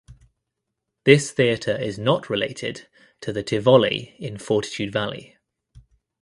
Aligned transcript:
This 1.03 1.29
theatre 1.29 1.77
is 1.77 1.99
not 1.99 2.27
related 2.27 2.87
to 3.19 3.31
The 3.31 3.43
Tivoli 3.43 4.15
in 4.17 4.39
Fortitude 4.39 4.91
Valley. 4.91 5.37